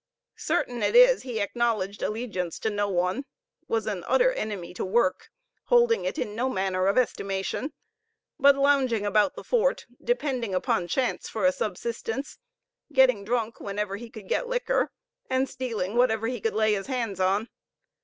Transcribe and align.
Certain 0.37 0.81
it 0.81 0.95
is, 0.95 1.21
he 1.21 1.39
acknowledged 1.39 2.01
allegiance 2.01 2.57
to 2.57 2.71
no 2.71 2.89
one 2.89 3.23
was 3.67 3.85
an 3.85 4.03
utter 4.07 4.31
enemy 4.31 4.73
to 4.73 4.83
work, 4.83 5.29
holding 5.65 6.05
it 6.05 6.17
in 6.17 6.33
no 6.33 6.49
manner 6.49 6.87
of 6.87 6.97
estimation 6.97 7.71
but 8.39 8.55
lounging 8.55 9.05
about 9.05 9.35
the 9.35 9.43
fort, 9.43 9.85
depending 10.03 10.55
upon 10.55 10.87
chance 10.87 11.29
for 11.29 11.45
a 11.45 11.51
subsistence, 11.51 12.39
getting 12.91 13.23
drunk 13.23 13.59
whenever 13.59 13.95
he 13.97 14.09
could 14.09 14.27
get 14.27 14.47
liquor, 14.49 14.91
and 15.29 15.47
stealing 15.47 15.95
whatever 15.95 16.25
he 16.25 16.41
could 16.41 16.55
lay 16.55 16.73
his 16.73 16.87
hands 16.87 17.19
on. 17.19 17.47